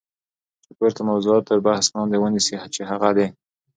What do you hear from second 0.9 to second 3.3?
موضوعات تر بحث لاندی ونیسی چی هغه د